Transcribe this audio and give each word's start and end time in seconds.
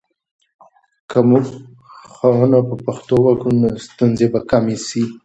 که 1.09 1.17
موږ 1.29 1.45
ښوونه 2.13 2.59
په 2.67 2.75
پښتو 2.85 3.15
وکړو، 3.23 3.51
نو 3.61 3.67
ستونزې 3.85 4.27
به 4.33 4.39
کمې 4.49 4.77
سي. 4.87 5.03